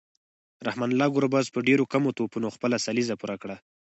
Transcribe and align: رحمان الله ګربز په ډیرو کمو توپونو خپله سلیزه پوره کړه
رحمان 0.67 0.89
الله 0.91 1.07
ګربز 1.15 1.45
په 1.53 1.59
ډیرو 1.67 1.85
کمو 1.93 2.15
توپونو 2.17 2.47
خپله 2.55 2.77
سلیزه 2.85 3.15
پوره 3.21 3.35
کړه 3.41 3.55